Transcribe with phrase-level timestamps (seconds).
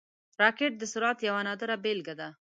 [0.41, 2.29] راکټ د سرعت یوه نادره بیلګه ده